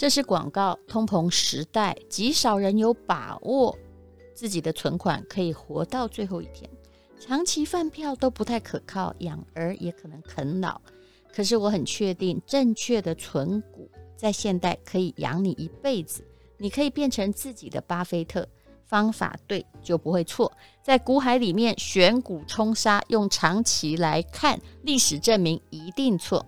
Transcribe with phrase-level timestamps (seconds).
[0.00, 0.78] 这是广告。
[0.88, 3.76] 通膨时代，极少人有把握
[4.32, 6.70] 自己的存款可以活到最后一天。
[7.18, 10.80] 长期饭票都不太可靠，养儿也可能啃老。
[11.30, 16.24] 可是我很确定，正确的存股在现代可以养你一辈子。
[16.56, 18.48] 你可以变成自己的巴菲特，
[18.86, 20.50] 方法对就不会错。
[20.82, 26.46] 在股海里面选股冲杀，用长期来看，历史证明一定错。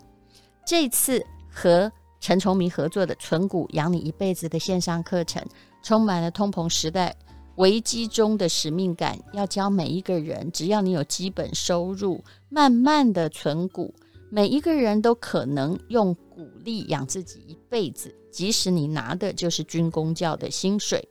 [0.64, 1.92] 这次和
[2.22, 5.44] 陈崇明合作的“存股养你一辈子”的线上课程，
[5.82, 7.12] 充满了通膨时代
[7.56, 9.18] 危机中的使命感。
[9.32, 13.92] 要教每一个人，只要你有基本收入，慢慢的存股，
[14.30, 21.06] 每一个人都可能用股利养自己一辈子，即使你拿的就是军公教的薪水。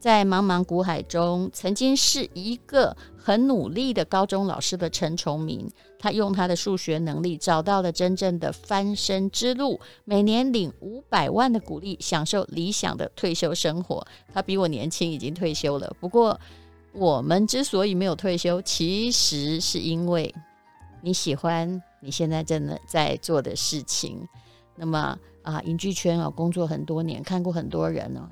[0.00, 14.06] 在茫茫股海中，曾经是一个很努力的高中老师的陈崇明，他用他的数学能力找到了真正的翻身之路，每年领五百万的股利，享受理想的退休生活。
[14.32, 15.94] 他比我年轻，已经退休了。
[15.98, 16.38] 不过，
[16.92, 20.34] 我们之所以没有退休，其实是因为
[21.02, 24.26] 你喜欢你现在正在做的事情。
[24.76, 28.28] 那么啊，影剧圈啊，工作很多年，看过很多人哦。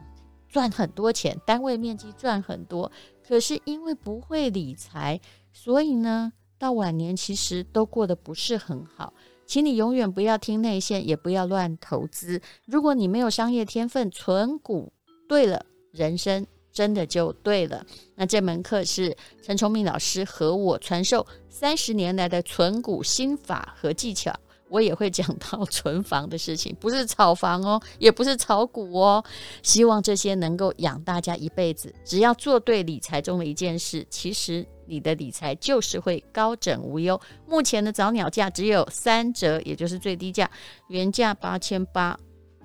[0.49, 2.91] 赚很多钱，单位面积赚很多，
[3.27, 5.21] 可是因为不会理财，
[5.53, 9.13] 所以呢，到晚年其实都过得不是很好。
[9.47, 12.41] 请你永远不要听内线，也不要乱投资。
[12.65, 14.93] 如果你没有商业天分，存股
[15.29, 17.87] 对了，人生真的就对了。
[18.17, 24.35] 那这门课是陈崇明老师和我传授三十年来的存股心法和技巧。
[24.69, 29.25] 我也会讲到 存房的事情，不是炒房哦，也不是炒股哦。
[29.63, 31.95] 希望这些能够养大家一辈子。
[32.05, 37.21] 只要做对理财中的一件事，其实你的理财就是会高枕无忧。
[37.47, 40.51] 目前的早鸟价只有三折，也就是最低价，
[40.89, 42.19] 原价八千八，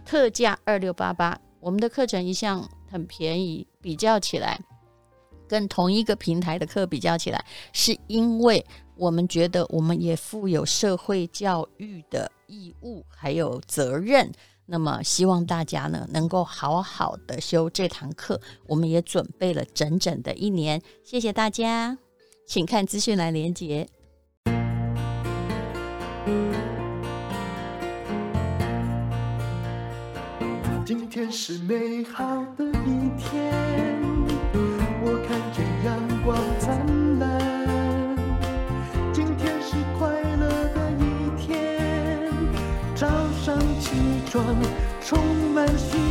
[0.05, 1.38] 特价二六八八。
[1.59, 4.59] 我们的课程一向很便宜，比较起来，
[5.47, 8.66] 跟同一个平台的课比较起来，是因为。
[8.97, 14.31] 我们觉得我们也负有社会教育的义务，还有责任。
[14.67, 18.40] 那么，希望大家呢能够好好的修这堂课。
[18.67, 20.79] 我们也准备了整整的一年。
[21.03, 21.97] 谢谢大家，
[22.51, 23.88] 请看资讯栏连接。
[30.84, 33.53] 今天是美好的一天，
[35.01, 36.78] 我看见阳光灿
[37.19, 37.40] 烂。
[39.13, 41.01] 今天是快乐的一
[41.40, 42.19] 天，
[42.94, 43.07] 早
[43.45, 43.95] 上起
[44.29, 44.44] 床
[45.00, 45.17] 充
[45.53, 46.10] 满希。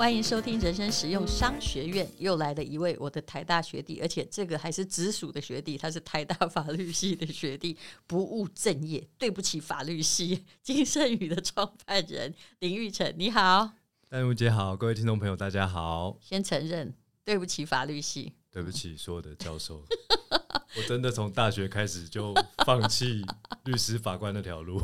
[0.00, 7.76] 欢迎收听人生实用商学院，又来了一位我的台大学弟，而且这个还是直属的学弟，他是台大法律系的学弟，
[8.08, 10.46] 不务正业，对不起法律系。
[10.62, 13.72] 金盛宇的创办人林玉成，你好，
[14.08, 16.16] 丹如姐好，各位听众朋友大家好。
[16.22, 19.84] 先承认对不起法律系，对不起所有的教授，
[20.78, 22.34] 我真的从大学开始就
[22.64, 23.22] 放弃
[23.66, 24.80] 律师法官那条路。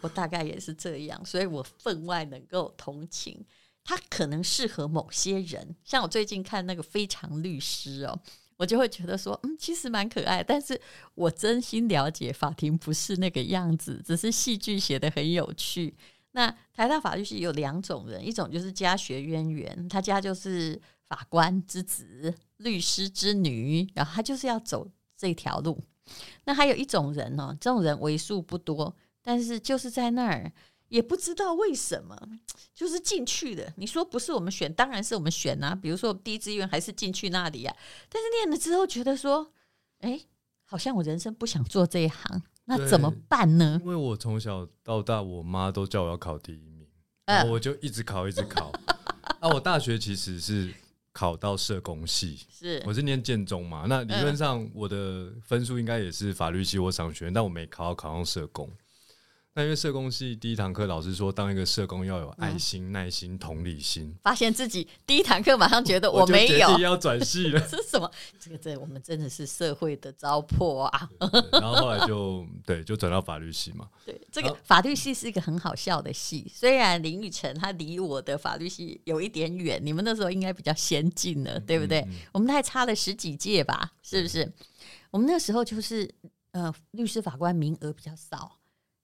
[0.00, 3.44] 我大概也是这样，所以我分外能够同情。
[3.88, 8.20] 他可能适合某些人，像我最近看那个《非常律师》哦，
[8.56, 10.42] 我就会觉得说，嗯，其实蛮可爱。
[10.42, 10.78] 但是
[11.14, 15.94] 我真心了解法庭不是那个样子，只是戏剧写得很有趣。
[16.32, 25.80] 那台大法律系有两种人，一种就是家学渊源，他家就是法官之子、律师之女，然后他就是要走这条路。
[26.44, 30.52] 那还有一种人哦，这种人为数不多，但是就是在那儿。
[30.88, 32.16] 也不知道为什么，
[32.74, 33.72] 就是进去的。
[33.76, 35.74] 你说不是我们选，当然是我们选啊。
[35.74, 37.76] 比如说，我第一志愿还是进去那里呀、啊。
[38.08, 39.52] 但是念了之后，觉得说，
[40.00, 40.20] 哎，
[40.64, 43.80] 好像我人生不想做这一行，那怎么办呢？
[43.82, 46.86] 因为我从小到大，我妈都叫我要考第一名，
[47.26, 48.70] 然后我就一直考，一直考。
[49.40, 50.72] 啊，我大学其实是
[51.12, 53.86] 考到社工系，是我是念建中嘛。
[53.88, 58.70] 那理论上我的分数应该也是法律系或商学院，但我没考，考上社工。
[59.56, 64.14] 那因为社工系第一堂课，老师说，当一个社工要有爱心、嗯、耐心、同理心。
[64.22, 67.58] 发现自己第一堂课马上觉得我没有，我要转系了。
[67.66, 68.10] 这是什么？
[68.38, 71.08] 这个这我们真的是社会的糟粕啊！
[71.52, 73.88] 然后后来就对，就转到法律系嘛。
[74.04, 76.52] 对，这个法律系是一个很好笑的系。
[76.54, 82.00] 虽然林育诚他离我的法律系有一点远，你们那时候应该比较先进了，对不对？
[82.00, 83.92] 嗯嗯、我们还差了十几届吧？
[84.02, 84.52] 是不是？
[85.10, 86.14] 我们那时候就是
[86.50, 88.58] 呃，律师法官名额比较少。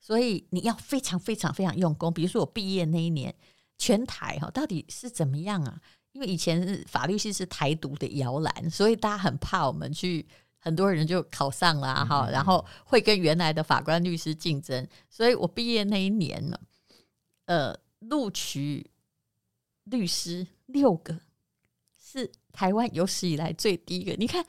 [0.04, 2.12] 所以你要非常非常非常用功。
[2.12, 3.32] 比如说我毕业那一年，
[3.78, 5.80] 全台哈到底是怎么样啊？
[6.10, 10.26] 因为以前是法律系是台独的摇篮，所以大家很怕我们去，
[10.58, 14.84] 很多人就考上了哈，然后会跟原来的法官律师竞争。
[15.08, 16.58] 所以我毕业那一年呢，
[17.44, 18.90] 呃，录取
[19.84, 21.20] 律师六个，
[21.96, 24.12] 是台湾有史以来最低一个。
[24.18, 24.44] 你看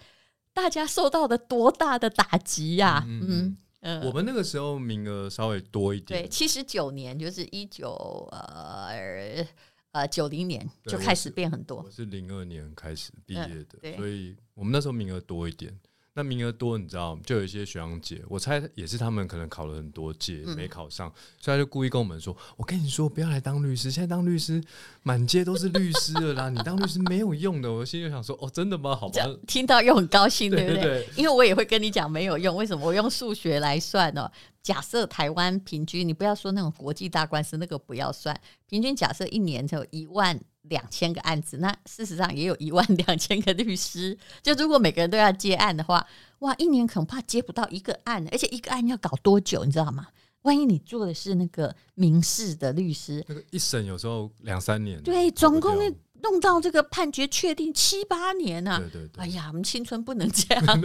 [0.52, 3.06] 大家受到的多大的打击呀、啊！
[3.08, 3.56] 嗯。
[3.84, 6.24] 嗯，我们那个时候名额稍微多一点。
[6.24, 9.46] 对，七十九年就是一九呃
[9.92, 11.84] 呃九零年就开始变很多。
[11.84, 15.78] 我是零二年开始毕业的，所以我们那时候名额多一点。
[16.16, 24.64] 那名额多，你知道，就有一些学长姐，我猜也是他们可能考了很多届没考上，嗯、所以他就故意跟我们说：“我跟你说，不要来当律师，现在当律师
[25.02, 28.96] 满街都是律师了啦，你当律师没有用的。”我心里想说：“哦，真的吗？
[28.96, 32.86] 好吧。”听到又很高兴，对不对，因为我也会跟你讲没有用，为什么？
[32.86, 34.30] 我用数学来算哦。
[34.64, 38.36] 假设台湾平均，你不要说那种国际大官司，那个不要算，
[38.68, 40.40] 平均假设一年才有一万。
[40.70, 44.18] 两千个案子，那事实上也有一万两千个律师。
[44.42, 46.08] 就如果每个人都要接案的话，
[46.40, 50.08] 哇，一年恐怕接不到一个案，而且一个案要搞多久，你知道吗？
[50.44, 55.78] 万一你做的是那个民事的律师，那个一审有时候两三年，对，总共
[56.24, 58.80] 弄到这个判决确定七八年啊。
[58.80, 60.82] 对对对，哎呀，我们青春不能这样。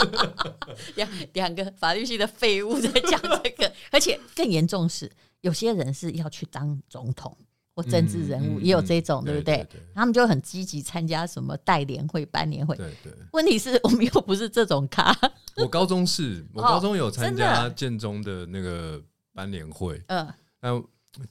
[0.96, 5.10] 两两个法律系的废物在讲这个， 而且更严重是，
[5.42, 7.36] 有些人是要去当总统
[7.74, 7.82] 或。
[7.82, 9.66] 政治人物也有这种，对不对？
[9.94, 12.76] 他们就很积极参加什么代联会、班联会。
[12.76, 13.12] 对对。
[13.32, 15.16] 问题是我们又不是这种咖。
[15.56, 19.02] 我高中是，我高中有参加建中的那个
[19.32, 20.00] 班联会。
[20.08, 20.26] 嗯。
[20.60, 20.82] 那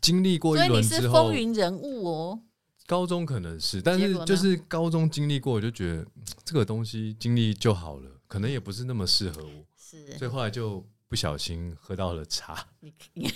[0.01, 2.39] 经历过一轮之后，所以你是风云人物哦。
[2.87, 6.07] 高中可能是，但是就是高中经历过，我就觉得
[6.43, 9.65] 这个东西经历就好了，可能也不是那么适合我。
[9.77, 10.17] 是。
[10.17, 10.83] 所以后来就。
[11.09, 13.31] 不小心喝到了茶，你 你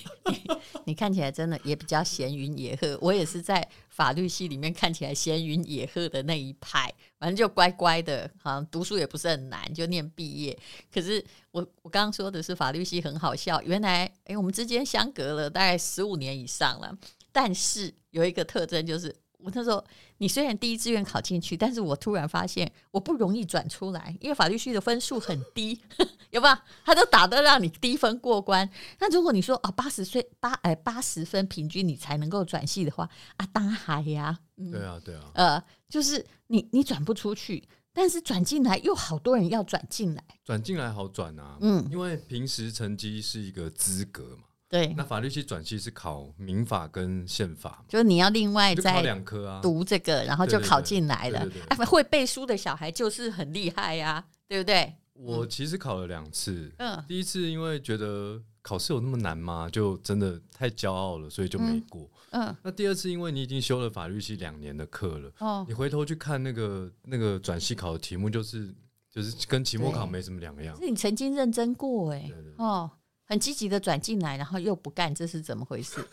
[0.87, 2.99] 你看起来真的也比较闲云野鹤。
[3.01, 10.59] 我也是在法律系里面看起来闲云野鹤的那一派，反正就乖乖的，好像读书也不是很难，就念毕业。
[10.93, 16.93] 可是我我刚刚说的是法律系很好笑，原来诶、欸，我们之间相隔了大概十五年以上了，
[17.31, 19.15] 但是有一个特征就是。
[19.43, 19.83] 我那时候，
[20.17, 25.79] 你虽然第一志愿考进去，但是我突然发现我不容易转出来，因为法律系的分数很低，
[26.31, 26.63] 有吧？
[26.85, 28.69] 他都打得让你低分过关。
[28.99, 34.37] 那如果你说啊，八十岁八哎八十分平均你才能够转系的话，啊，当然还呀。
[34.57, 35.31] 嗯、对啊，对啊。
[35.33, 41.57] 呃，就是你你转不出去，但是转进来又好多人要转进来，转进来好转啊。
[41.61, 44.43] 嗯，因为平时成绩是一个资格嘛。
[44.71, 51.45] 对，那法律系转系是考民法跟宪法，就是你要另外再两科啊，读这个，然后就考进来了。
[51.67, 54.95] 哎，会背书的小孩就是很厉害呀，对不对？
[55.13, 59.69] 我其实考了两次，嗯，第一次因为觉得考试有那么难吗？
[59.69, 62.09] 就真的太骄傲了，所以就没过。
[62.29, 68.73] 嗯，那第二次因为你已经修了法律系两年的课了，哦，你回头去看那个那个转系考的题目，就是
[69.13, 70.73] 就是跟期末考没什么两个样。
[70.79, 72.89] 是你曾经认真过哎，哦。
[73.31, 76.05] 很积极的转进来，然后又不干，这是怎么回事？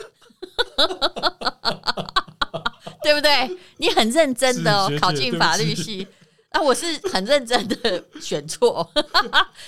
[3.02, 3.58] 对不对？
[3.78, 6.06] 你很认真的哦，考进法律系，
[6.52, 8.88] 那、 啊、我是很认真的 选错，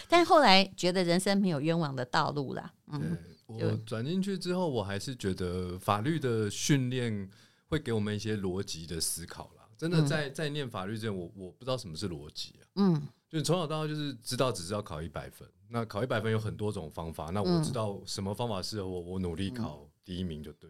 [0.08, 2.72] 但后来觉得人生没有冤枉的道路啦。
[2.92, 3.18] 嗯，
[3.48, 7.28] 我转进去之后，我还是觉得法律的训练
[7.66, 9.66] 会给我们一些逻辑的思考啦。
[9.76, 12.64] 真的在在念法律之前，我我不知道什么是逻辑啊。
[12.76, 13.02] 嗯。
[13.28, 20.68] 就从小到大就是知道只知道考一百分，那考一百分有很多种方法，那我知道什么方法适合我，我努力考第一名就对。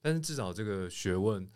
[0.00, 1.46] 但是至少这个学问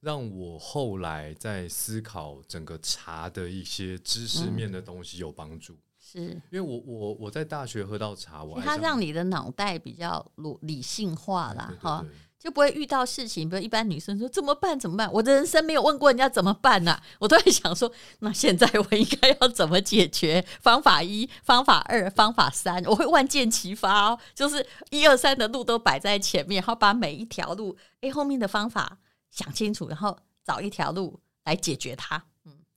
[0.00, 6.20] 让我后来在思考整个茶的一些知识面的东西有帮助，是。
[6.50, 12.06] 因为我我我在大学喝到茶，我它让你的脑袋比较理理性化啦，哈。
[12.44, 14.78] 就不会遇到事情，比如一般女生说怎么办？
[14.78, 15.10] 怎么办？
[15.10, 20.44] 我的人生没有问过人家怎么办呢、我都在想说，那现在我应该要怎么解决？
[20.60, 28.98] 方法一、方法二、方法三，我会万箭齐发哦，就是一二三的路都摆在前面，然后把每一条路，哎，后面的方法
[29.30, 32.22] 想清楚，然后找一条路来解决它。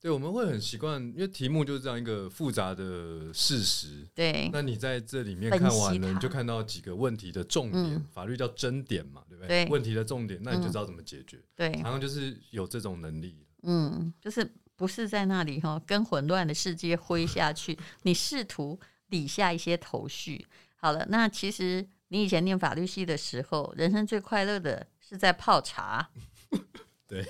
[0.00, 4.06] 对，我们会很习惯，因为题目就是这样一个复杂的事实。
[4.14, 9.64] 对，那你在这里面看完了，你就看到几个问题的重点，嗯、法律叫争点嘛，对不对？
[9.64, 11.42] 对，问题的重点，那你就知道怎么解决。
[11.56, 13.44] 对，然后就是有这种能力。
[13.64, 18.78] 嗯，就是不是在那里哈，跟混乱的世界挥下去，你试图
[19.08, 20.46] 理下一些头绪。
[20.76, 26.08] 好了，那其实你以前念法律系的时候，人生最快乐的是在泡茶。
[27.08, 27.26] 对，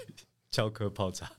[0.51, 1.33] 教科泡茶。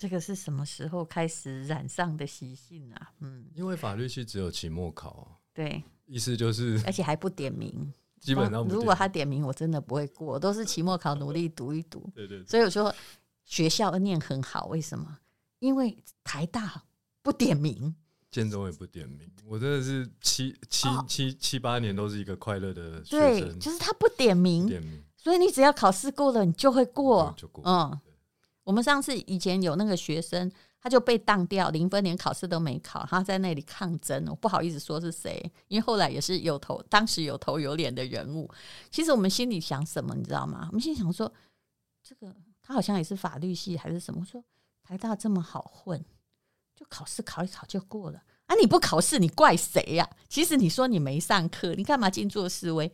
[0.00, 3.12] 这个是什么时候开始染上的习性啊？
[3.20, 12.00] 嗯，因为法律系只有期末考，对，意思就是，而且还不点名， 基本上如果他点名，我真的不会过，都是期末考努力读一读。
[12.16, 12.46] 对对，对。
[12.46, 12.94] 所以我说
[13.44, 15.18] 学校念很好，为什么？
[15.58, 16.82] 因为台大
[17.20, 17.94] 不点名，
[18.30, 19.30] 建中也不点名。
[19.44, 23.50] 我真的是七七、哦、七七八年都是一个快乐的学生。
[23.50, 25.04] 对，就是他不点名，点名。
[25.18, 27.34] 所以你只要考试过了，你就会过。
[27.36, 27.62] 就过。
[27.66, 28.00] 嗯，
[28.70, 30.50] 我们上次以前有那个学生。
[30.82, 34.24] 他就被当掉，零分，连考试都没考，他在那里抗争。
[34.30, 38.50] 我不好意思说是谁，因为后来也是有头，当时有头有脸的人物。
[38.90, 40.68] 其实我们心里想什么，你知道吗？
[40.68, 41.30] 我们心里想说，
[42.02, 44.24] 这个他好像也是法律系还是什么？
[44.24, 44.42] 说
[44.82, 46.02] 台大这么好混，
[46.74, 48.56] 就考试考一考就过了啊！
[48.58, 50.08] 你不考试，你怪谁呀？
[50.30, 52.90] 其实你说你没上课，你干嘛静坐思维？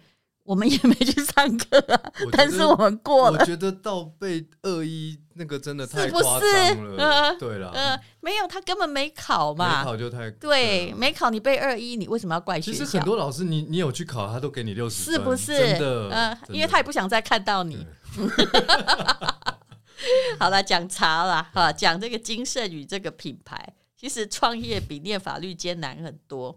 [0.47, 2.01] 我们也没去上课啊，
[2.31, 3.41] 但是我们过了。
[3.41, 6.97] 我觉得倒背二一那个真的太夸张了。
[6.97, 12.79] 呃、对了，呃，没有，他根本没考嘛，没考就太对，没考你背二一，你为什么要怪学校？
[12.79, 15.59] 其实很多老师，你你有去考，他都给你六十，是不是？
[15.59, 17.85] 真的，呃，因为他也不想再看到你。
[20.39, 26.57] 好了，讲茶了哈，讲这个金盛宇这个品牌，其实创业比念法律艰难很多。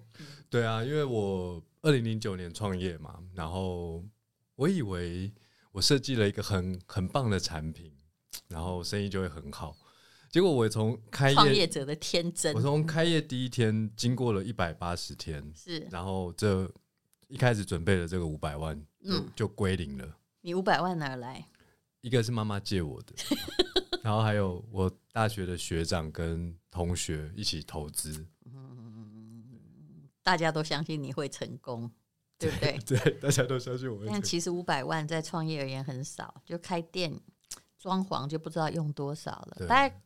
[0.50, 1.60] 对啊，因为我。
[1.82, 4.04] 二零零九年创业嘛，然后
[4.56, 5.32] 我以为
[5.72, 7.92] 我设计了一个很很棒的产品，
[8.50, 9.76] 然后生意就会很好。
[10.30, 16.70] 结果我从开业创业者的天真，我从开业第一天经过了一百八十天，是，然后这
[17.28, 20.18] 一开始准备的这个五百万就，嗯，就归零了。
[20.42, 21.48] 你五百万哪儿来？
[22.02, 23.14] 一个是妈妈借我的，
[24.04, 28.26] 然后还有我大学的学长跟同学一起投资。
[30.30, 31.90] 大家都相信你会成功，
[32.38, 32.78] 对不对？
[32.86, 34.14] 对，大家都相信我会成功。
[34.14, 37.20] 但其实五百万在创业而言很少，就开店
[37.80, 39.66] 装潢就不知道用多少了。
[39.68, 40.02] 大概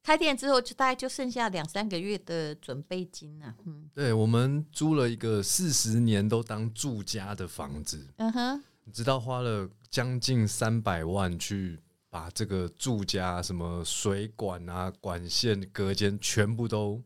[0.00, 3.52] 开店之后，就大概就剩下两三个月的准备金了。
[3.66, 8.06] 嗯，对，我们租了一个四十年都当住家的房子。
[8.18, 17.02] 嗯哼，你知道花了将近三百万去把这个住家什么水管啊、管线、隔间全部都。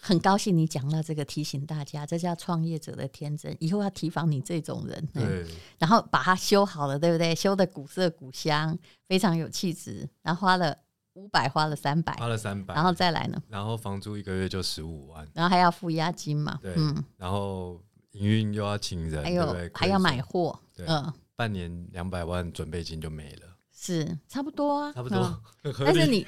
[0.00, 3.56] 很高兴你讲到这个，提醒大家，这叫创业者的天真。
[3.60, 5.46] 以后要提防你这种人，对，
[5.78, 7.32] 然后把它修好了，对不对？
[7.34, 8.76] 修的古色古香，
[9.06, 10.08] 非常有气质。
[10.22, 10.76] 然后花了
[11.12, 13.40] 五百，花了三百，花了三百，然后再来呢？
[13.48, 16.58] 然后房租一个月就十五万，然后还要付押金嘛？
[16.60, 25.40] 对，嗯，然后营运又要请人，还有还要买货，嗯，半年两百万准备金就没了，是差不多啊，差不多。
[25.84, 26.26] 但是你，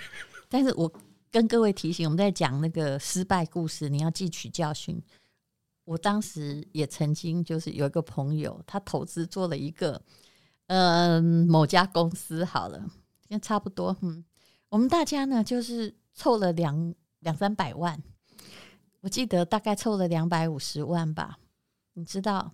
[0.49, 0.93] 但是我。
[1.35, 5.03] 跟各位提醒，我们在讲那个失败故事，你要汲取教训。
[5.83, 10.01] 我当时也曾经就是有一个朋友，他投资做了一个，
[10.69, 12.81] 嗯、呃，某家公司好了，
[13.27, 14.25] 也差不多，嗯，
[14.69, 18.01] 我们大家呢就是凑了两两三百万，
[19.01, 21.41] 我记得大概凑了两百五十万吧。
[21.95, 22.53] 你知道，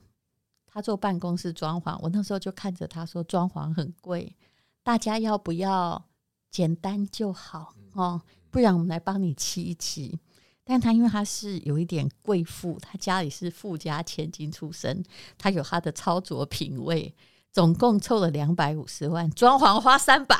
[0.64, 4.34] 他做办公室装潢，我那时候就看着他说装潢很贵，
[4.82, 6.02] 大家要不要
[6.50, 8.22] 简单就好哦？
[8.50, 10.19] 不然我们来帮你漆一漆，
[10.64, 15.04] 但他因为他是有一点贵妇，他家里是富家千金出身，
[15.38, 17.14] 他有他的操作品味，
[17.52, 20.37] 总共凑了两百五十万，装潢花三百，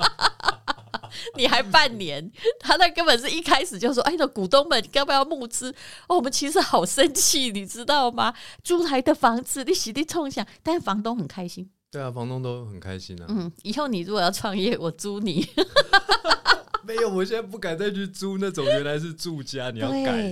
[1.36, 5.74] 你还半年，他那根本是一开始就说：“哎，那股东们要不要募资？”
[6.08, 8.34] 哦，我们其实好生气，你知道吗？
[8.62, 11.70] 租来的房子你洗地冲想，但是房东很开心。
[11.90, 13.26] 对啊，房东都很开心啊。
[13.28, 15.46] 嗯，以后你如果要创业，我租你。
[16.86, 20.22] 没有，我现在不敢再去租那种原来是住家，你要改，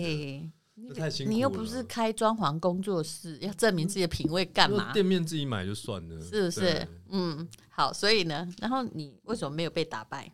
[0.88, 1.34] 这太辛苦了。
[1.34, 4.92] 你又不是开装潢工作室，要证明自己的品味干嘛？
[4.92, 6.88] 店面自己买就算了，是不是？
[7.10, 10.32] 嗯，好，所以呢，然后你为什么没有被打败？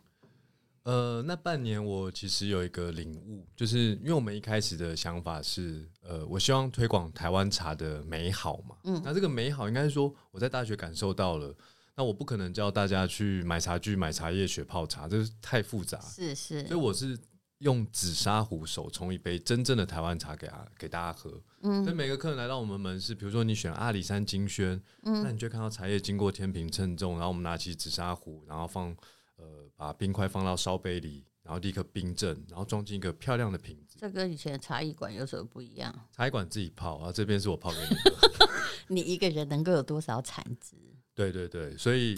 [0.83, 8.75] 呃，那半年我其实有一个领悟，就是因为我们一开始的想法是，呃，我希望推广台湾茶的美好嘛。
[8.85, 11.53] 嗯，那这个美好应该是说我在大学感受到了。
[11.97, 15.99] 那我不可能叫大家去买茶具、买茶叶、学泡茶，这是太复杂。
[15.99, 17.17] 是是，所以我是
[17.57, 21.41] 用紫砂壶手冲一杯真正的台湾茶给啊给大家喝。
[21.63, 28.95] 嗯，所以每个客人来到我们门市，比如说你选阿里山金萱，嗯，那你就看到茶叶经过天平称重，然后我们拿起紫砂壶，然后放
[29.37, 33.97] 呃把冰块放到烧杯里，然后立刻冰镇，然后装进一个漂亮的瓶子。
[33.99, 35.91] 这跟以前的茶艺馆有什么不一样？
[36.15, 38.47] 茶艺馆自己泡，然后这边是我泡给你喝。
[38.89, 40.75] 你一个人能够有多少产值？
[41.17, 42.15] 对对对，所以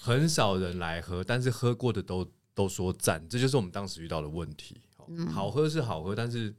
[0.00, 2.24] 很少人来喝，但是喝过的都
[2.54, 4.80] 都说赞，这就是我们当时遇到的问题。
[5.08, 6.54] 嗯、好喝是好喝，但是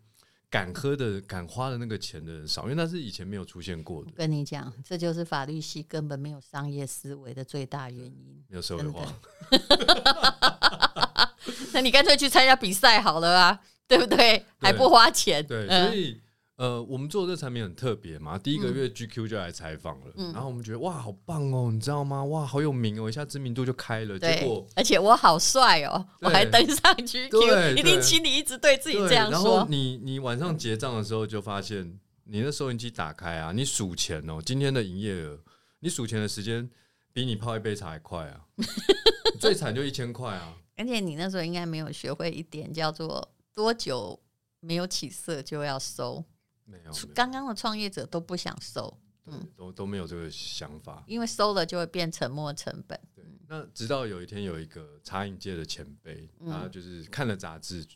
[0.49, 4.11] 敢喝的、敢花的那个钱的人少，因为那是以前没有出现过的。
[4.11, 8.43] 我跟你讲，这就是法律系根本没有商业思维的最大原因。
[8.49, 9.07] 没有社会化。
[11.71, 14.17] 那你干脆去参加比赛好了啊，对不对？
[14.17, 15.45] 对还不花钱。
[15.47, 16.19] 对，所以
[16.57, 22.23] 呃，我们做的这个产品很特别嘛，第一个月 GQ 就来采访了，嗯、然后我们觉得哇，好棒哦，你知道吗？
[22.25, 24.17] 哇，好有名哦，一下知名度就开了。
[24.17, 29.33] 结果，而且我好帅哦，我还登上 GQ， 一定请你一直对自己这样说。
[29.33, 35.39] 然后你你晚上结账的时候就发现，你的收银机打开啊，你数钱哦，今天的营业额，
[35.81, 36.67] 你数钱的时间
[37.13, 38.47] 比你泡一杯茶还快啊，
[39.39, 40.55] 最惨就一千块啊。
[40.75, 44.19] 而且你那时候应该没有学会一点，叫做多久
[44.59, 46.25] 没有起色就要收。
[46.69, 48.93] 没有，刚刚的创业者都不想收，
[49.25, 52.99] 嗯，都都没有这个想法，因为收了就会变沉没成本。
[53.15, 57.87] 对，那直到有一天有一个茶饮界的前辈，他就是看了杂志，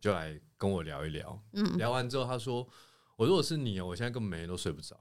[0.00, 1.40] 就来跟我聊一聊。
[1.52, 2.68] 嗯，聊完之后他说
[3.14, 4.98] ：“我如果是你，我现在根本每天都睡不着。”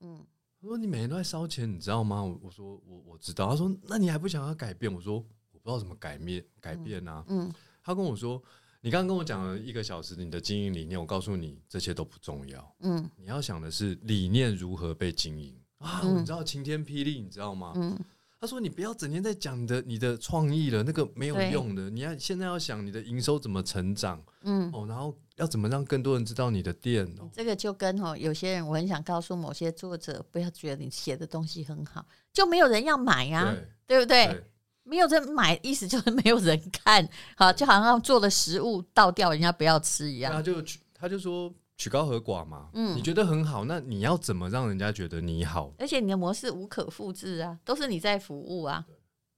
[0.00, 0.22] 嗯，
[0.60, 5.14] 他说：“你每天都在烧钱，你知道吗？”我我说：“我我知道。”他说：“那你还不想要改变？”我说
[5.52, 7.50] ：“我不知道怎么改变改变啊。”嗯，
[7.82, 8.42] 他跟我说。
[8.84, 12.74] 你刚刚跟我讲了一个小时你的经营理念，我告诉你这些都不重要。
[12.80, 16.02] 嗯，你要想的是理念如何被经营啊！
[16.02, 17.72] 你知道晴天霹雳，你知道吗？
[17.76, 17.96] 嗯，
[18.40, 21.88] 他说你不要整天在讲你的你的创意了，那个没有用的。
[21.88, 27.06] 你要现在要想你的营收怎么成长，嗯哦，然后要怎么让更多人知道你的店。
[27.20, 34.42] 哦这个就跟哦，有些人我很想告诉某些作者，不要觉得你写的东西很好，就没有人要买呀，对不对？
[34.84, 40.32] 没有人买，意思就是没有人看，好，就好像做的食物倒掉，人家不要吃一样。
[40.32, 40.62] 他就
[40.92, 45.72] 他就说曲高和寡嘛，嗯，你觉得很好，那你要怎么让人家觉得你好？
[45.78, 48.84] 而且你的模式无可复制啊，都是你在服务啊，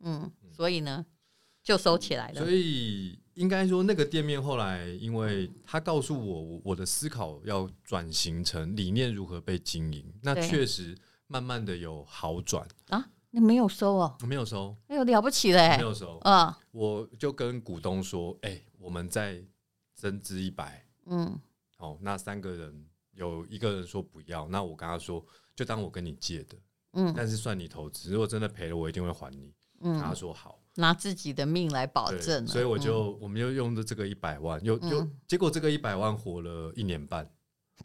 [0.01, 1.05] 嗯，所以呢，
[1.63, 2.43] 就收起来了。
[2.43, 10.97] 所以应该说，那个店面后来，因为他告诉我，我的思考要转型成理念如何被经营，那确实
[11.27, 13.07] 慢慢的有好转啊。
[13.35, 14.17] 你没有收哦？
[14.29, 14.77] 没有收。
[14.87, 15.77] 哎呦，了不起嘞！
[15.77, 16.21] 没有收。
[16.23, 19.45] 嗯，我就跟股东说：“哎，我们再
[19.93, 21.37] 增资一百。”嗯，
[21.77, 25.27] 好，那三个人有一个人说不要，那我跟他说，
[25.57, 26.57] 就当我跟你借的，
[26.93, 29.53] 嗯，但是算你投资，如果真的赔了，我一定会还你。
[29.81, 32.47] 嗯，他说好，拿自己的命来保证。
[32.47, 37.29] 所以我就，我们就用的这个一百万，又又结果这个一百万活了一年半。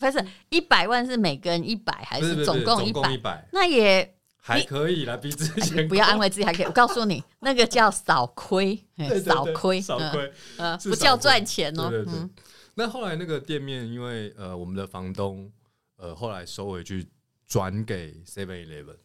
[0.00, 3.46] 不是一百万是每个人一百还是总共一百？
[3.52, 6.66] 那也还可以啦，比之前 不要安慰自己还可以。
[6.66, 8.74] 我告诉你，那个叫少亏，
[9.22, 11.90] 少亏，少亏，呃，不叫赚钱哦。
[11.90, 12.28] 对对对。
[12.74, 15.52] 那后来那个店面，因为呃，我们的房东
[15.96, 17.06] 呃，后来收回去
[17.46, 18.96] 转给 Seven Eleven。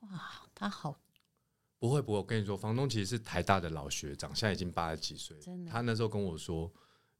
[0.00, 0.08] 哇，
[0.54, 0.96] 他好，
[1.78, 5.36] 不会不会，我跟你说，房东其实是台大的老学长，现在已经八十几岁。
[5.70, 6.72] 他那时候跟我说。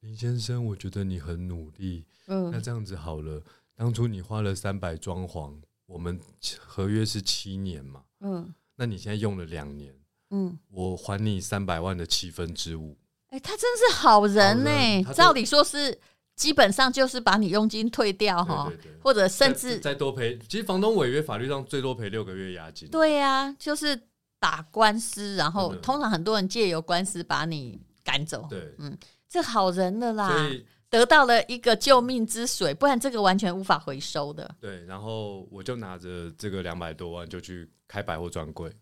[0.04, 2.04] 林先生，我觉得你很努力。
[2.26, 3.42] 嗯，那这样子好了，
[3.74, 5.54] 当初你花了三百装潢，
[5.86, 6.20] 我们
[6.58, 8.02] 合约是七年嘛。
[8.20, 9.94] 嗯，那你现在用了两年，
[10.28, 12.98] 嗯，我还你三百万的七分之五。
[13.30, 15.12] 哎，他真是好人呢。
[15.14, 15.98] 照理说是
[16.36, 18.70] 基本上就是把你佣金退掉哈，
[19.02, 20.38] 或者甚至再多赔。
[20.46, 22.86] 其实房东违约法律上最多赔六个月押金。
[22.90, 23.98] 对呀，就是
[24.38, 28.46] 打官司，然后通常很多人借由官司把你赶走。
[28.50, 28.94] 对，嗯。
[29.34, 30.48] 是好人了啦，
[30.88, 34.54] 得到了一个救命之水，不然这个完全无法回收的。
[34.60, 38.72] 对，然后我就拿着这个两百多万就去开百货专柜。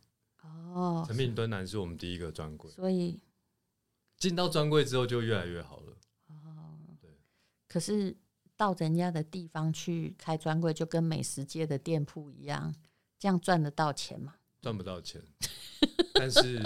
[0.42, 3.18] 哦，成品敦南是我们第一个专柜，所以
[4.18, 5.96] 进到专柜之后就越来越好了。
[6.28, 7.08] 哦，对。
[7.66, 8.14] 可是
[8.58, 12.74] 到人家的地方去开专柜，就跟美食街的店铺一样，
[13.18, 14.34] 这样赚得到钱吗？
[14.60, 15.22] 赚不到钱，
[16.12, 16.62] 但是。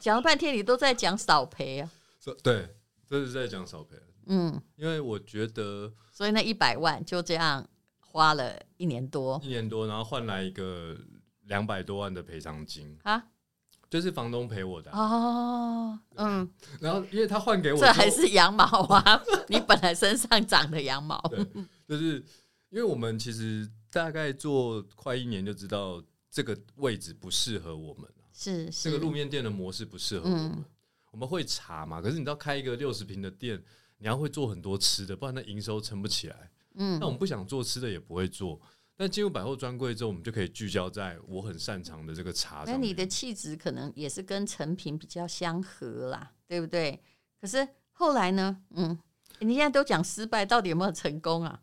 [0.00, 1.90] 讲了半天，你都在讲少赔啊？
[2.42, 2.74] 对，
[3.06, 3.96] 这是在讲少赔。
[4.26, 7.66] 嗯，因为我觉得，所以那一百万就这样
[8.00, 10.96] 花了一年多，一年多，然后换来一个
[11.42, 13.22] 两百多万的赔偿金啊，
[13.88, 15.98] 就是房东赔我的哦。
[16.16, 16.48] 嗯，
[16.80, 19.20] 然后因为他换给我，这还是羊毛啊？
[19.48, 21.20] 你本来身上长的羊毛，
[21.88, 22.24] 就是
[22.68, 28.08] 因为我们其实大概做快一年就知道这个位置不适合我们。
[28.40, 30.46] 是，这个路面店的模式不适合我们。
[30.46, 30.64] 嗯、
[31.10, 32.00] 我们会查嘛？
[32.00, 33.62] 可是你知道，开一个六十平的店，
[33.98, 36.50] 你要会做很多吃的，不然那营收撑不起来。
[36.76, 38.58] 嗯，那我们不想做吃的，也不会做。
[38.96, 42.64] 但进入百货专柜之后，我们就可以聚焦在我很擅长的这个茶。
[42.66, 46.98] 那你的气质可能也是跟成品比较相合啦，对不对？
[47.38, 48.56] 可是后来呢？
[48.70, 48.98] 嗯，
[49.40, 51.60] 你现在都讲失败，到底有没有成功啊？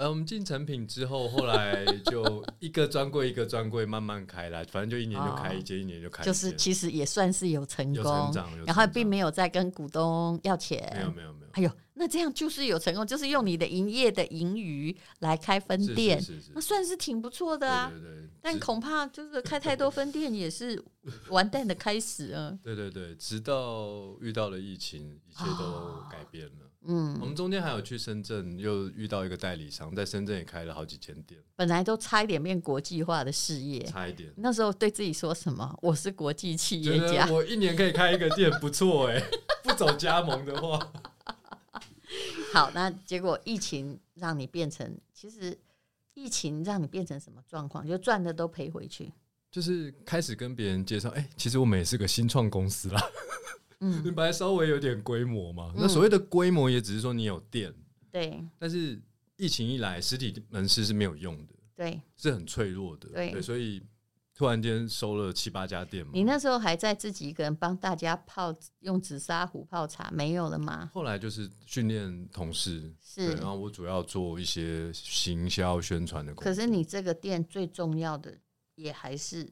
[0.00, 6.24] 呃，我们进成品之后，后来就一个专柜一个专柜慢慢开来，反正就一年就开一间，一年就开。
[6.24, 8.32] 就是其实也算是有成功，
[8.64, 10.90] 然后并没有再跟股东要钱。
[10.96, 11.50] 没有没有没有。
[11.52, 17.90] 哎呦，那这样就是有成功，就是用你的营业的盈余来开分店，是是是是那算是挺不错的啊。
[17.90, 20.82] 对对对，但恐怕就是开太多分店也是
[21.28, 22.58] 完蛋的开始啊。
[22.64, 26.52] 对对对，直到遇到了疫情，一切都改变了。
[26.64, 31.38] 哦、嗯，我们中间还有去深圳，又遇到一个代理商，在深圳也开了好几间店。
[31.54, 34.32] 本来都差一点变国际化的事业，差一点。
[34.36, 35.78] 那时候对自己说什么？
[35.82, 39.30] 我是国际企业家，我一年可以开一个店，不错哎、欸。
[39.62, 40.92] 不走加盟的话。
[42.54, 45.56] 好，那结果疫情让你变成，其实
[46.14, 47.86] 疫情让你变成什么状况？
[47.86, 49.12] 就赚的都赔回去。
[49.50, 53.10] 就是开始跟别人介绍，哎、欸，其实我们也是个新创公司啦。
[53.80, 55.72] 嗯，本来稍微有点规模嘛。
[55.76, 57.74] 那所谓的规模，也只是说你有店。
[58.10, 58.42] 对。
[58.58, 59.00] 但是
[59.36, 61.54] 疫情一来，实体门市是没有用的。
[61.74, 62.00] 对。
[62.16, 63.08] 是很脆弱的。
[63.10, 63.32] 对。
[63.32, 63.82] 对，所以。
[64.32, 66.12] 突然间收了七八家店嘛？
[66.14, 70.90] 你那时候还在自己一个人帮大家泡用紫砂壶泡茶，没有了吗？
[70.94, 76.50] 后来就是训练同事，是，然后我主要做一些行销宣传的工作。
[76.50, 78.34] 可是你这个店最重要的
[78.76, 79.46] 也还是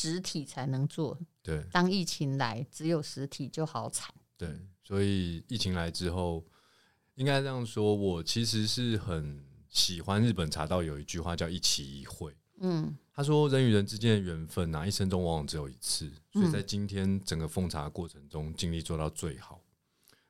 [0.00, 1.18] 实体才能做。
[1.42, 4.14] 对，当疫情来，只有实体就好惨。
[4.36, 6.44] 对，所以疫情来之后，
[7.16, 12.34] 应该这样说，我其实是很喜欢日本茶道有一句话叫“一期一会”。
[12.60, 12.96] 嗯。
[13.12, 19.60] 他说：“人与人之间的缘分啊，一生中往往只有一次，所以在今天整个奉茶过程中，尽力做到最好。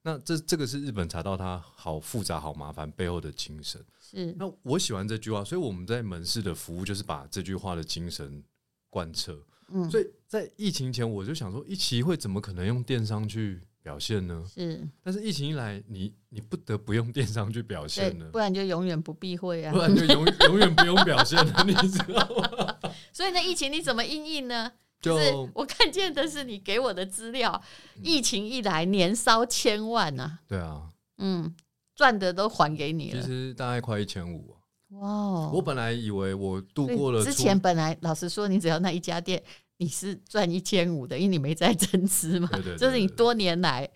[0.02, 3.84] 那这这个是日本茶道它好复杂、好麻烦背后的精神。
[4.00, 8.42] 是那我喜欢这句话，所以我们在门市的服务就是把这句话的精神
[8.88, 9.40] 贯彻。
[9.72, 14.44] 嗯，所以在疫情前，我就想说，一期会怎么可能用电商去？”表现呢？
[14.46, 22.76] 是，但是疫情一来，你你不得不用电商去表现了，不然就永远不避讳啊，不然就永永远不用表现了，你知道吗？
[23.10, 24.70] 所以呢，疫情你怎么应应呢？
[25.00, 27.58] 就是我看见的是你给我的资料，
[28.02, 30.40] 疫情一来，年烧千万啊！
[30.46, 31.54] 对啊，嗯，
[31.96, 34.54] 赚的都还给你了，其实大概快一千五。
[34.90, 39.42] 哇，我本来以为我度过了之前，本来老实说，你只要那一家店。
[39.80, 42.46] 你是赚一千五的，因为你没在增资嘛。
[42.48, 43.88] 对对，对，对，这是你多年来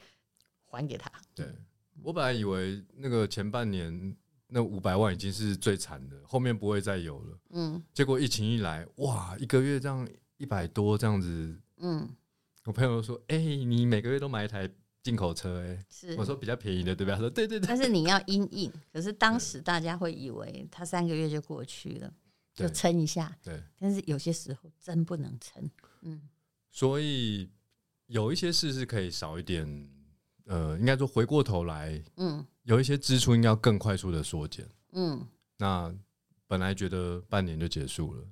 [0.65, 1.13] 还给他。
[1.35, 1.47] 对，
[2.03, 4.17] 我本来以为那个前半年
[4.49, 7.39] 那五百万已经是最惨的，后面不会再有了。
[7.51, 11.55] 嗯，结果疫情一来，哇，一个月这样一百多这样子。
[11.77, 12.09] 嗯，
[12.65, 14.67] 我朋友说：“哎、欸，你每个月都买一台
[15.03, 16.17] 进口车、欸？”哎，是。
[16.17, 17.13] 我说比较便宜的，对吧？
[17.13, 22.11] 他说：“对对对。”但是你要因应，可是当时大家会以为他三个月就过去了。
[22.55, 25.69] 就撑一下，对，但是有些时候真不能撑，
[26.03, 26.29] 嗯，
[26.71, 27.51] 所以
[28.07, 29.67] 有一些事是可以少一点，
[30.45, 35.93] 呃，应该说回过头来，嗯，有一些支出应该要更快速的缩减，嗯，那
[36.47, 38.25] 本来觉得半年就结束了，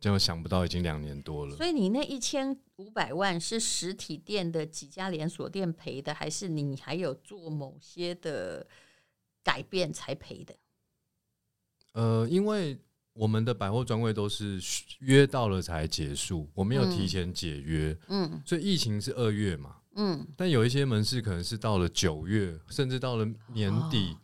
[0.00, 1.54] 结果想不到已经两年多了。
[1.54, 8.66] 所以你那一千五百万是实体店的几家连锁店赔的，还是你还有做某些的
[9.44, 10.56] 改变才赔的？
[11.92, 12.80] 呃，因为。
[13.16, 14.60] 我们的百货专柜都是
[15.00, 24.16] 约到了才结束，我没有提前解约，嗯，所以疫情是二月嘛，嗯，但有一些门市可能是到了九月，甚至到了年底，哦、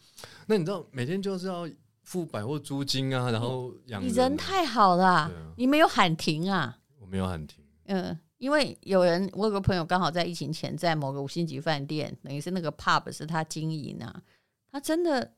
[0.46, 1.66] 那你知道每天就是要
[2.02, 6.78] 付百货租金啊，然后养人，你人太好了，啊，你没有喊停啊？
[7.00, 14.22] 我没有喊停，嗯，因为有人，我有个朋友刚好在疫情前在某个五星级饭店，等于是那个 pub 是他经营啊，
[14.70, 15.32] 他真的。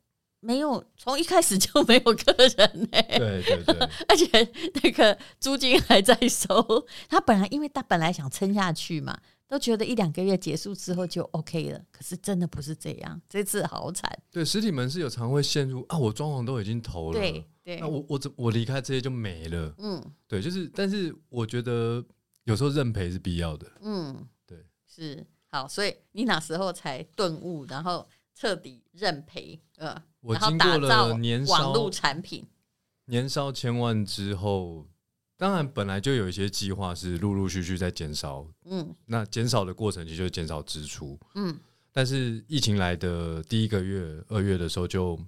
[0.44, 3.18] 没有，从一开始就没有客人呢、欸。
[3.18, 4.52] 对对对， 而且
[4.82, 6.86] 那个租金还在收。
[7.08, 11.80] 他本来因为他本来想撑下去嘛，都觉得一两个月结束之后就 OK 了。
[11.90, 14.10] 可是真的不是这样，这次好惨。
[14.30, 19.74] 对，实体门是有常会陷入啊，我装潢都已经投了，对对，那我我怎我离开这些就没了。
[19.78, 22.04] 嗯，对，就是，但是我觉得
[22.44, 23.66] 有时候认赔是必要的。
[23.80, 29.60] 嗯，对，是好，所以你哪时候才顿悟，然后彻底认赔？
[29.76, 30.02] 呃。
[30.26, 32.46] 我经过了年烧网络产品，
[33.04, 34.86] 年烧千万之后，
[35.36, 41.54] 当然本来就有一些计划是陆陆续续在减少，嗯，那减少的过程其实就是减少支出，嗯，
[41.92, 45.20] 但是疫情来的第一个月二月的时候，就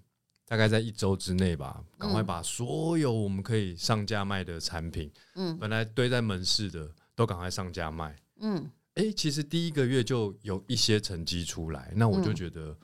[0.47, 12.75] 大概在一周之内吧，赶快把所有我们可以上架卖的产品，嗯，本来堆在门市的都赶快上架卖，嗯，哎，其实第一个月就有一些成绩出来，那我就觉得。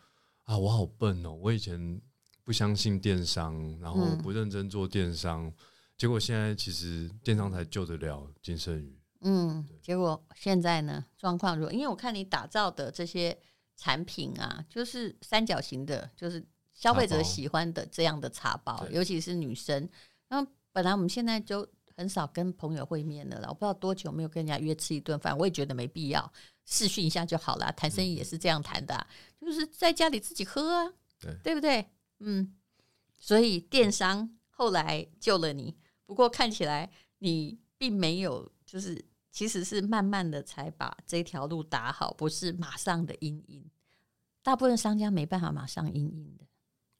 [0.44, 1.32] 啊，我好笨哦！
[1.32, 2.00] 我以前
[2.44, 5.54] 不相信电商，然后不认真做电商，嗯、
[5.96, 8.98] 结果现在其实电商才救得了京盛宇。
[9.20, 11.72] 嗯，结果现在呢，状况如何？
[11.72, 13.38] 因为我看你打造的这些
[13.76, 19.88] 产品啊，就是三角形的，就是消费者喜欢的这样的茶包，尤其是女生。
[20.28, 21.64] 那本来我们现在就
[21.96, 26.32] 很少跟朋友会面的了，我不知道多久没有跟人家约吃一顿饭，我也觉得没必要，
[26.66, 27.70] 视讯一下就好了。
[27.72, 29.06] 谈生意也是这样谈的、啊。
[29.44, 31.84] 就是在家里自己喝啊，对对不对？
[32.20, 32.54] 嗯，
[33.18, 35.76] 所以电商后来救了你，
[36.06, 43.68] 不过看起来你并没有，就是其实是慢慢的才把这条路打好，不是马上的阴影。
[44.42, 46.46] 大部分商家没办法马上阴影的。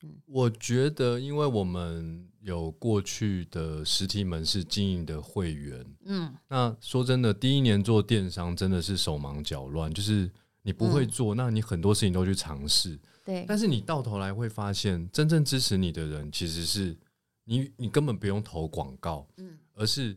[0.02, 10.28] 嗯，我觉得，因为我们有过去的实体门市经营的会员，嗯，那说真的，第一年做电商真的是手忙脚乱，就是
[10.62, 16.96] 你不会做，嗯、那你很多事情都去尝试，对，但是你到头来会发现，真正支持你的人其实是
[17.44, 20.16] 你，你根本不用投广告，嗯，而是。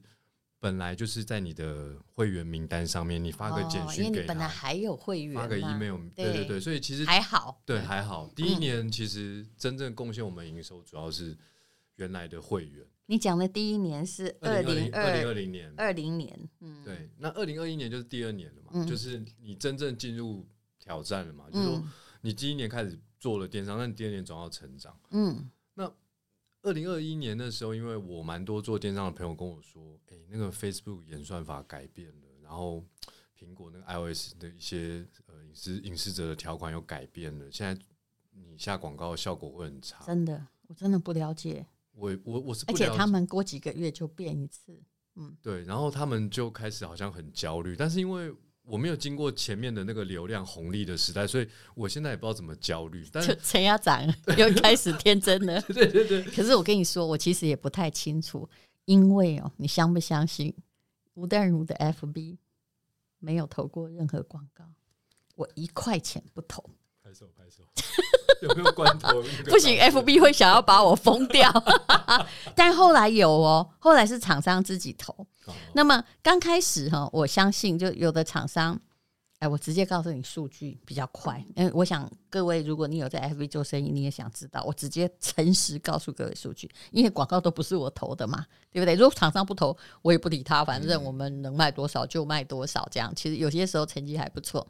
[0.57, 8.27] 本来就是在你的会员名单上面，你发个简讯给他，因为你本来还有会员，发个 email，对对对，所以其实还好，对还好。
[8.35, 11.37] 第一年其实真正贡献我们营收主要是
[11.97, 12.83] 原来的会员。
[13.07, 17.09] 你讲的第一年是二零二零二零年，二零年，嗯，对。
[17.17, 20.45] 那二零二一年就是第二年了嘛，就是你真正进入
[20.79, 21.83] 挑战了嘛，就是说
[22.21, 25.49] 你第一年开始做了电商，那你第二年总要成长，嗯。
[25.75, 25.91] 那
[26.63, 32.83] 二零二一年的时候，因为我蛮多做电商的朋友跟我说，哎、欸，那个 Facebook 演算法改变了，然后
[33.39, 37.79] 苹果那个 iOS 的一些呃隐私隐私者的条款又改变了，现在
[38.31, 40.03] 你下广告效果会很差。
[40.05, 41.67] 真的，我真的不了解。
[41.95, 44.79] 我我我是不，而且他们过几个月就变一次，
[45.15, 48.33] 嗯，对，然后他们就开始好像很焦虑，但是因为。
[48.67, 53.07] 我没有经过前面的那个流量红利的时代，所以我现在也不知道怎么焦虑。
[53.11, 54.03] 但是陈家长
[54.39, 56.23] 又开始天真了， 对对对。
[56.23, 58.49] 可是我跟你说，我其实也不太清楚，
[58.85, 60.51] 因为哦，你相不相信
[61.13, 62.37] 吴淡如的 FB
[63.19, 64.65] 没有投过任何广告，
[65.35, 66.67] 我一块钱不投。
[67.03, 67.63] 拍手拍手。
[68.41, 69.21] 有没有关头？
[69.45, 71.51] 不行，FB 会想要把我封掉。
[72.55, 75.13] 但后来有哦，后来是厂商自己投。
[75.45, 78.79] 哦、那么刚开始哈，我相信就有的厂商，
[79.39, 81.43] 哎，我直接告诉你数据比较快。
[81.55, 88.95] 嗯，我想各位，如果你有在 FB 做生意，你也想知道，我直接诚实告诉各位数据，因为广告都不是我投的嘛，对不对？
[88.95, 94.65] 如果厂商不投，我也不理他，反正我们能卖多少就卖多少，这样其实有些时候成绩还不错。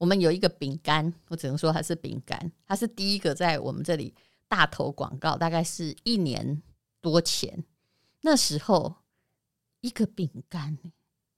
[0.00, 4.14] 我们有一个饼干，我只能说它是饼干，它是第一个在我们这里
[4.48, 6.62] 大投广告，大概是一年
[7.02, 7.62] 多前。
[8.22, 8.96] 那时候
[9.82, 10.78] 一个饼干，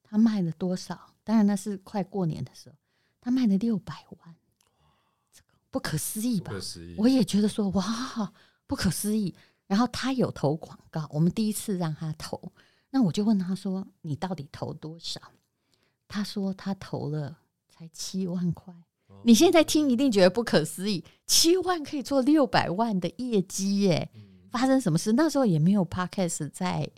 [0.05, 1.13] 它卖了多少？
[1.25, 2.77] 当然那是快过年的时候，
[3.21, 4.37] 它卖了六百万，
[5.33, 6.53] 这个不可思议吧？
[6.99, 8.33] 我也觉得说哇，
[8.69, 9.35] 不可思议。
[9.67, 12.53] 然后他有投广告，我们第一次让他投，
[12.91, 15.21] 那我就问他说：“你到底投多少？”
[16.07, 17.41] 他说他投了。
[17.83, 18.73] 才七万块，
[19.25, 24.09] 你现在听一定觉得不可思议，七万可以做六百万的业绩耶！
[24.53, 25.15] 发生什么事？
[25.15, 26.89] 那时候也没有 Podcast 在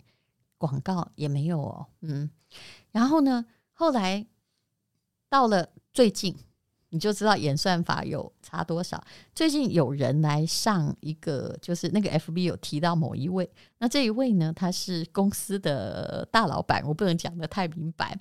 [0.59, 2.29] 广告，也没有哦，嗯。
[2.91, 4.27] 然后呢，后来
[5.27, 6.35] 到了最近，
[6.89, 9.03] 你就知道演算法有差多少。
[9.33, 18.15] 最近有人来上一个，就是那个 FB 有提到某一位，那这一位呢，他是公司的大老板，我不能讲的太明白。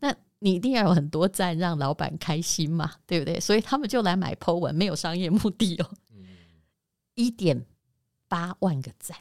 [0.00, 3.38] 那你一定要有很多赞，让老板开心嘛，对不对？
[3.38, 5.88] 所以他们就来买 Po 文，没有商业目的哦。
[7.14, 7.64] 一点
[8.26, 9.16] 八万个赞，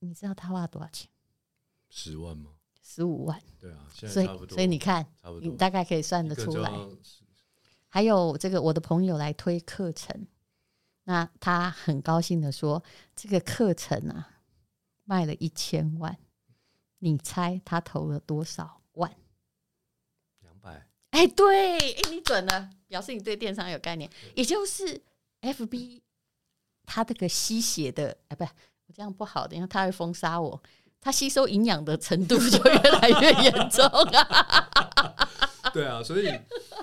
[0.00, 1.08] 你知道他花了多少钱？
[1.88, 2.50] 十万吗？
[2.82, 3.40] 十五万。
[3.60, 5.06] 对啊，现在所以所以你看，
[5.40, 6.72] 你大概可以算得出来。
[7.88, 10.26] 还有这个，我的朋友来推课程，
[11.04, 12.82] 那他很高兴的说，
[13.14, 14.40] 这个课程啊
[15.04, 16.18] 卖了一千万，
[16.98, 18.81] 你猜他投了多少万？
[21.12, 24.10] 哎，对，哎，你准了，表示你对电商有概念。
[24.34, 25.00] 也就是
[25.42, 26.00] FB，
[26.84, 30.60] 它这个吸血的，哎，不，我这样不好的，因为它会封杀我。
[31.00, 34.68] 它吸收营养的程度就越来越严重啊！
[35.74, 36.28] 对啊，所以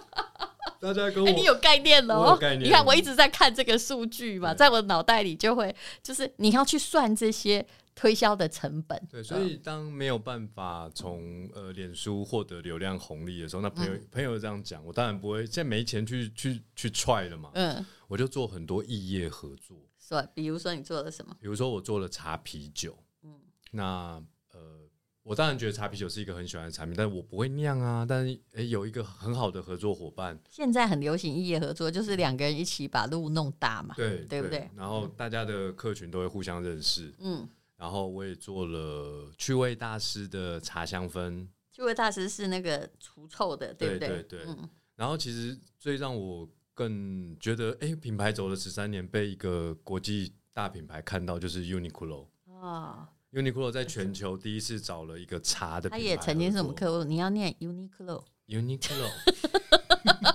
[0.79, 2.37] 大家跟我，你有概念了哦。
[2.59, 7.65] 你看，我一直在看这个数据嘛，在我的脑袋里就会，就是你要去算这些。
[7.99, 20.25] 推销的成本，对，所以当没有办法从呃脸书获得流量红利的时候，那朋友、嗯、朋友这样讲，我当然不会，现在没钱去去去踹了嘛，嗯，我就做很多异业合作，是吧？
[20.33, 21.35] 比如说你做了什么？
[21.41, 23.33] 比如说我做了茶啤酒，嗯，
[23.71, 24.79] 那呃，
[25.23, 34.47] 我当然觉得茶啤酒是一个很喜欢的产品，但是我不会酿啊，但是哎、欸，有一个很好的合作伙伴，现在很流行异业合作，就是两个人一起把路弄大嘛，对，对不？
[34.47, 37.45] 对然后大家的客群都会互相认识，嗯。
[37.79, 44.09] 然后我也做了趣味大师的茶香氛，趣味大师是那个除臭的，对不对？
[44.09, 44.45] 对对对。
[44.49, 52.27] 嗯、然后其实最让我更觉得，哎，品牌走了十三年，被一个国际大品牌看到，就是 Uniqlo
[52.61, 53.09] 啊。
[53.31, 57.05] Uniqlo 在全球第一次找了一个茶的品牌，他也曾经是我们客户。
[57.05, 59.09] 你要念 Uniqlo，Uniqlo。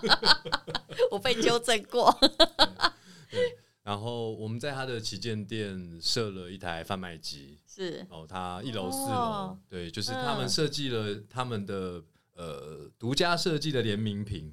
[1.11, 2.11] 我被纠正过。
[3.31, 12.03] 对，然后我们在他的旗舰店设了一台贩卖机，是哦，他一楼、四楼、哦，对，就是他们设计了他们的、
[12.37, 14.53] 嗯、呃独家设计的联名品。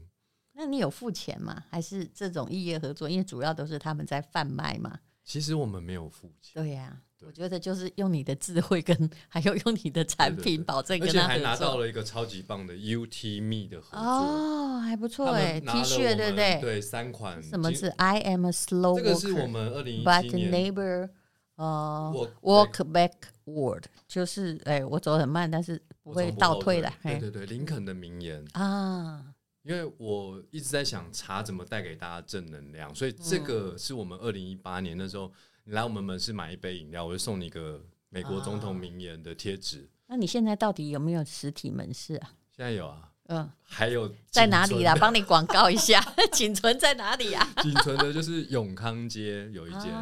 [0.54, 1.64] 那你有付钱吗？
[1.70, 3.10] 还是这种异业合作？
[3.10, 5.00] 因为主要都是他们在贩卖嘛。
[5.24, 6.62] 其实我们没有付钱。
[6.62, 16.60] 对呀、啊，我觉得就是用你的智慧跟还有用你的产品保证跟他合作，而且还拿到了一个超级棒的 UT Me 的合作哦，还不错哎，T 恤对不对？
[16.60, 17.42] 对，三款。
[17.42, 18.98] 什么是 I am a slow？
[18.98, 20.52] 这个是我们二零一七年。
[20.52, 21.10] But neighbor，
[21.56, 26.92] 呃、uh,，walk backward，就是哎，我走很慢，但是不会倒退的。
[27.04, 29.24] 对对对，林肯的名言啊。
[29.64, 35.32] 因为我一直在想茶怎么带给大家正能量，所以这个是我们二零一八年的时候，
[35.66, 39.88] 你来我们门市买一杯饮料，我就送你一个美国总统名言的贴纸。
[40.08, 42.32] 那你现在到底有没有实体门市啊？
[42.56, 44.96] 现在有啊，嗯，还有在哪里啦？
[45.00, 46.02] 帮你广告一下，
[46.34, 47.48] 仅存在哪里啊？
[47.62, 49.94] 仅存的就是永康街有一间，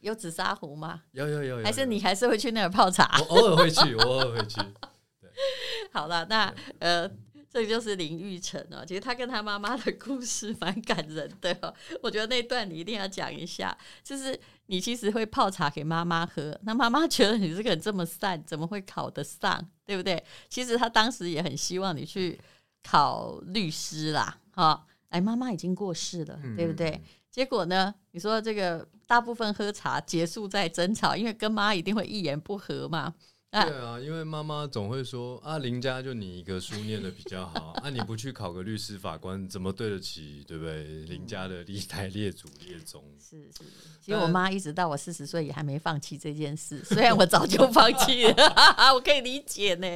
[0.00, 1.02] 有紫砂壶吗？
[1.12, 3.18] 有有有，还是你还是会去那儿泡茶？
[3.30, 4.60] 我偶尔会去，我偶尔会去。
[5.20, 5.30] 对，
[5.90, 7.10] 好了，那呃。
[7.56, 11.72] 这就是林玉成哦，其实他跟他妈妈的故事蛮感人的哦。
[12.02, 20.22] 我觉得那段你一定要讲一下，就是你其实会泡茶给妈妈喝，那妈妈觉得你这个人这么善，怎么会考得上，对不对？
[20.50, 22.38] 其实他当时也很希望你去
[22.82, 27.02] 考律师啦，哈，哎，妈妈已经过世了，对不对？
[27.30, 33.14] 结果呢，你说这个大部分喝茶结束在争吵，因为跟妈一定会一言不合嘛。
[33.50, 40.82] 对啊，因为妈妈总会说啊，林家就你一个书念的比较好， 啊，你不去考个律师法官，怎么对得起对不对？
[41.04, 43.02] 林家的历代列祖 列宗。
[43.18, 43.64] 是是，
[44.02, 48.34] 其实我妈一直到我四十岁也还没放弃这件事， 虽然我早就放弃了，
[48.94, 49.86] 我可以理解呢。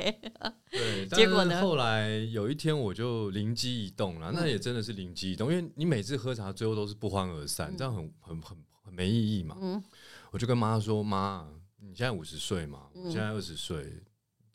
[0.70, 1.60] 对，结果呢？
[1.60, 9.56] 后来有一天我就灵机一动了，那也真的是灵机一动，因为你每次喝茶最后都是不欢而散，这样很很很很没意义嘛。
[9.60, 9.82] 嗯，
[10.30, 11.46] 我就跟妈说，妈。
[11.82, 12.82] 你现在五十岁嘛？
[12.94, 14.02] 我现在二十岁，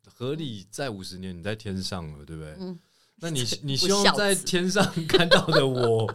[0.07, 2.55] 合理在五十年你在天上了，对不对？
[2.59, 2.79] 嗯、
[3.17, 6.07] 那你 你希望在天上看到的我，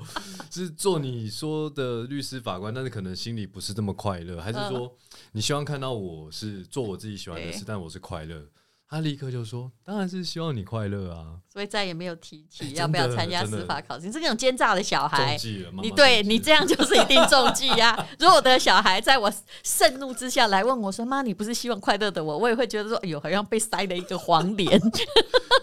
[0.51, 4.97] 是做你说的律师法官，但是可能心里不是这么快乐，还是说
[5.33, 8.47] 你希望看到我是做我自己喜欢的事，但我是快乐？
[8.91, 14.07] 他立刻就说：“当然是希望你快乐啊！”所以再也没有提起要不要参加司法考试。
[14.07, 15.39] 你这种奸诈的小孩，
[15.81, 17.97] 你对你这样就是一定中计呀！
[18.19, 24.69] 如果我的小孩在我盛怒之下来问我说：“妈，你不是希望快乐的我？”我也会觉得说：“哎呦，好像被塞了一个黄连。
[24.91, 25.07] ”对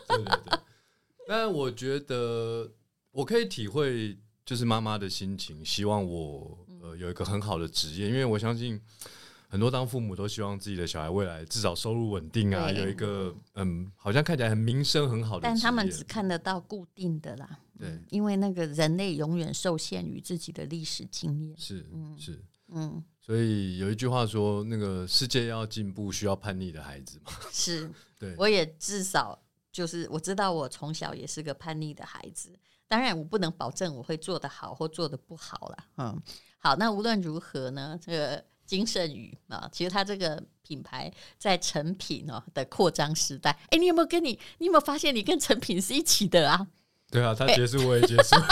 [0.08, 0.60] 对对。
[1.28, 2.72] 但我觉得
[3.12, 8.82] 我可以体会，就是妈妈的心情，希望我呃有一个很好的职业，因为我相信。
[9.50, 15.42] 很多当父母都希望自己的小孩未来至少收入稳定啊，有一个嗯，好像看起来很名声很好的。
[15.42, 21.58] 但他们只看得到固定的啦，对，因为那个人类永远受限于自己的历史经验。
[21.58, 21.86] 是，
[22.18, 27.32] 是，嗯，所以有一句话说，那个世界要进步，需要叛逆的孩子嘛。
[27.50, 32.52] 是， 对，我也至少就是我知道，我从小也是个叛逆的孩子。
[32.86, 35.78] 当然，我不能保证我会做得好或做得不好了。
[36.00, 36.22] 嗯，
[36.60, 38.44] 好，那无论如何呢，这个。
[38.68, 46.68] 京盛宇啊，其实他这个品牌在成品哦的扩张时代，哎，你有没有跟你，你有没有发现你跟成品是一起的啊？
[47.10, 48.36] 对啊，他结束我也结束。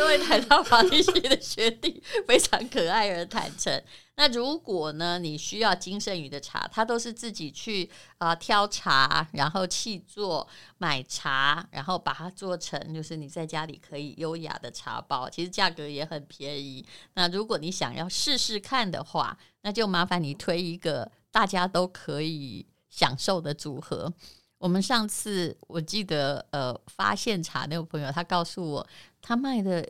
[0.00, 3.70] 这位台大法律系的学弟非常可爱而坦诚。
[4.16, 16.82] 那如果呢，你需要金圣宇的茶，他都是自己去啊、挑茶，然后去做买茶，然后把它做成就是你在家里可以优雅的茶包，其实价格也很便宜。
[17.12, 24.10] 那如果你想要试试看的话，那就麻烦你推一个大家都可以享受的组合。
[24.60, 28.86] 我们上次我记得呃发现茶那个朋友，他告诉我
[29.20, 29.84] 他卖的。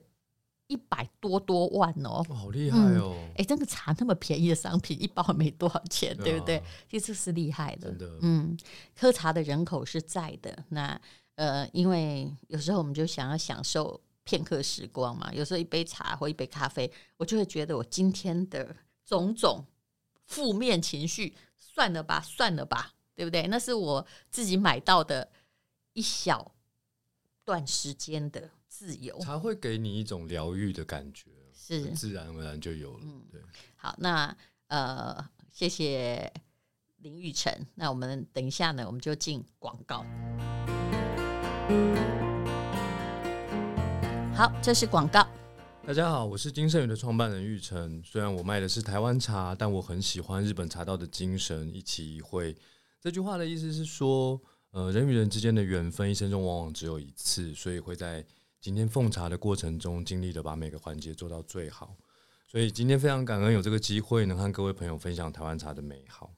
[0.71, 3.13] 一百多多万哦，哦，好厉害哦！
[3.31, 6.63] 哎、嗯，这个茶那么便宜的商品，一包没多少钱，对，不对？
[6.89, 8.19] 其实是厉害的，真的。
[8.23, 8.57] 嗯，
[8.97, 10.57] 喝茶的人口是在的。
[10.69, 10.97] 那
[11.35, 19.65] 呃，因为有时候我们就想要享受片刻时光嘛，有时候一杯茶或一杯咖啡，我就会觉得我今天的种种
[20.27, 23.47] 负面情绪，算了吧，算了吧，对不对？
[23.49, 25.31] 那是我自己买到的
[25.93, 26.55] 一小
[27.45, 28.49] 段时间的。
[28.67, 33.01] 自由才会给你一种疗愈的感觉，是自然而然就有了。
[33.03, 33.39] 嗯、对，
[33.77, 34.35] 好，那
[34.69, 36.33] 呃，谢谢
[36.99, 37.53] 林玉成。
[37.75, 40.07] 那我们等一下呢，我们就进广告。
[44.35, 45.29] 好，这是广告。
[45.87, 48.03] 大家好，我是金盛宇的创办人玉成。
[48.03, 52.57] 虽然我卖的是台湾茶，但我很喜欢日本茶道的精神，一期一会。
[53.01, 54.41] 这句话的意思是说。
[54.73, 58.25] 呃，人与人之间的缘分，一生中往往只有一次，所以会在
[58.61, 61.97] 今天奉茶的过程中，尽力的把每个环节做到最好。
[62.47, 66.33] 所以今天非常感恩有这个机会，能和各位朋友分享台湾茶的美好。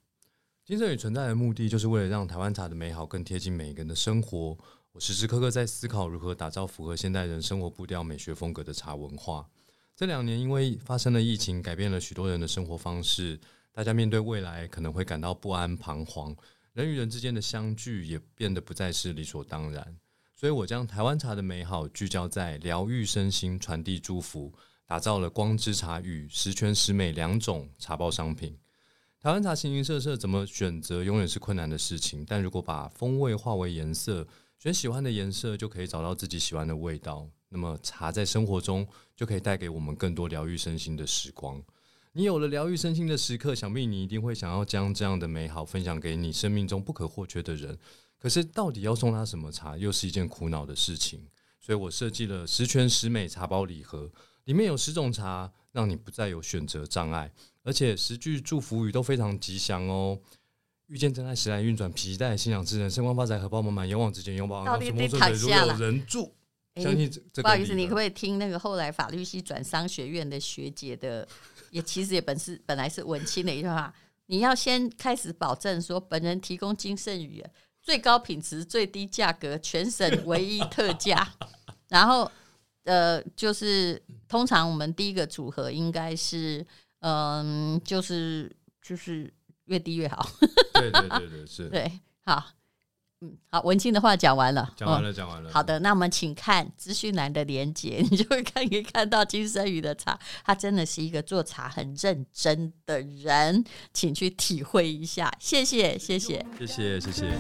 [0.65, 4.57] 金盛宇存在的目的，就是为了让台湾茶的美好更贴近每一个人的生活。
[4.93, 9.47] 我时时刻刻在思考如何打造符合现代人生活步调、美学风格的茶文化。
[9.95, 13.39] 这两年，因为发生了疫情，改变了许多人的生活方式。
[13.73, 16.37] 大家面对未来，可能会感到不安、彷徨。
[16.75, 19.97] 人与人之间的相聚，也变得不再是理所当然。
[20.35, 24.53] 所以我将台湾茶的美好聚焦在疗愈身心、传递祝福，
[24.87, 28.59] 打造了光之茶与十全十美两种茶包商品。
[29.21, 32.25] 台湾茶形形色色，怎么选择永远是困难的事情。
[32.27, 34.27] 但如果把风味化为颜色，
[34.59, 37.29] 选喜欢的颜色，就可以找到自己喜欢的味道。
[37.49, 41.63] 那么茶在生活中就可以带给我们更多疗愈身心的时光。
[42.15, 47.79] 你有了疗愈身心的时刻，想必你一定会想要将这样的美好分享给你生命中不可或缺的人。
[48.19, 51.27] 可是到底要送他什么茶，又是一件苦恼的事情。
[51.59, 54.11] 所以我设计了十全十美茶包礼盒，
[54.45, 57.33] 里面有十种茶，让你不再有选择障碍。
[57.63, 60.19] 而且十句祝福语都非常吉祥哦！
[60.89, 66.35] 遇见真爱，时来运转，否极泰来，心想事成，升官发财，荷包满满，勇往直前，拥抱安康，什么顺遂，如有人助。
[66.77, 67.43] 相信这个。
[67.43, 71.27] 不好意思，你可不可以听那个后来法律系转商学院的学姐的？
[71.71, 73.93] 也其实也本是本来是文青的一句话：
[74.27, 77.45] 你要先开始保证说，本人提供金圣宇
[77.81, 81.27] 最高品质、最低价格，全省唯一特价。
[81.89, 82.31] 然后
[82.85, 86.65] 呃，就是通常我们第一个组合应该是。
[87.05, 88.49] 嗯，就是
[88.81, 89.29] 就是
[89.65, 90.25] 越低越好。
[90.75, 91.69] 对对对对，是。
[91.69, 92.47] 对，好，
[93.25, 95.49] 嗯，好，文青的话讲完了，讲完了，讲、完了。
[95.53, 103.65] 好的，那我们请看资讯栏的连接， 你就会看可以看到金生宇的茶，他真的是一个做茶很认真的人，
[103.95, 105.33] 请去体会一下。
[105.39, 107.33] 谢谢，谢谢，谢谢，谢谢。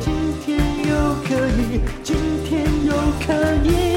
[0.00, 0.12] 今
[0.44, 0.58] 天
[0.88, 2.92] 又可以，今天又
[3.24, 3.32] 可
[3.64, 3.93] 以。